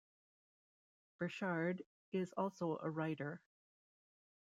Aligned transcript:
Burchard 1.19 1.83
is 2.11 2.33
also 2.35 2.79
a 2.81 2.89
writer. 2.89 3.39